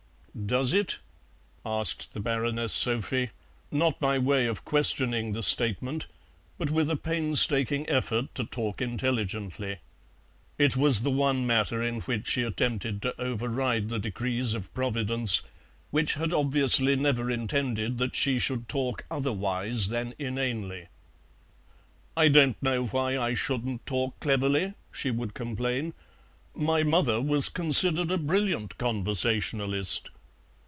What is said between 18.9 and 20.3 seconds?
otherwise than